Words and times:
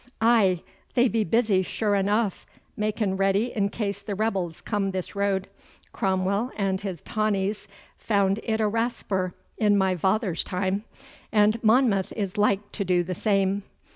'Aye, 0.19 0.63
they 0.95 1.07
be 1.07 1.23
busy 1.23 1.61
sure 1.61 1.93
enough, 1.93 2.47
makin' 2.75 3.17
ready 3.17 3.55
in 3.55 3.69
case 3.69 4.01
the 4.01 4.15
rebels 4.15 4.59
come 4.59 4.89
this 4.89 5.15
road. 5.15 5.47
Cromwell 5.93 6.51
and 6.57 6.81
his 6.81 7.03
tawnies 7.03 7.67
found 7.99 8.39
it 8.41 8.59
a 8.59 8.67
rasper 8.67 9.35
in 9.59 9.77
my 9.77 9.93
vather's 9.93 10.43
time, 10.43 10.85
and 11.31 11.63
Monmouth 11.63 12.11
is 12.15 12.35
like 12.35 12.71
to 12.71 12.83
do 12.83 13.03
the 13.03 13.13
same. 13.13 13.61